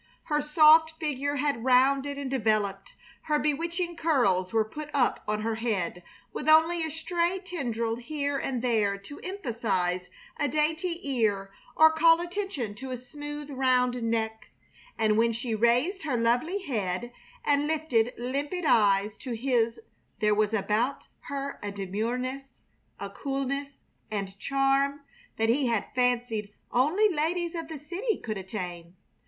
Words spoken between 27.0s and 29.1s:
ladies of the city could attain.